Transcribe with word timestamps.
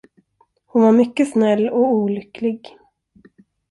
Hon 0.65 0.81
var 0.81 0.91
mycket 0.91 1.31
snäll 1.31 1.69
och 1.69 1.93
olycklig. 1.93 2.77